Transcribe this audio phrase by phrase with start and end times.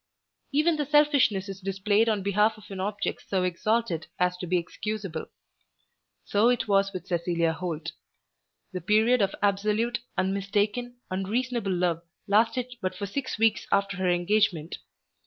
[0.51, 4.57] Even the selfishness is displayed on behalf of an object so exalted as to be
[4.57, 5.27] excusable.
[6.25, 7.91] So it was with Cecilia Holt.
[8.73, 14.79] The period of absolute, unmistaken, unreasonable love lasted but for six weeks after her engagement.